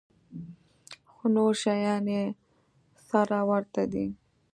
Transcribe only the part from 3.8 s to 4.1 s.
دي.